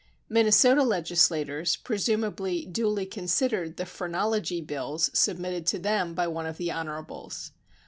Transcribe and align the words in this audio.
Minnesota 0.27 0.81
legislators 0.83 1.75
presumably 1.75 2.65
duly 2.65 3.05
considered 3.05 3.77
the 3.77 3.85
phrenology 3.85 4.59
bills 4.59 5.11
submitted 5.13 5.67
to 5.67 5.77
them 5.77 6.15
by 6.15 6.25
one 6.27 6.47
of 6.47 6.57
the 6.57 6.71
honorables. 6.71 7.51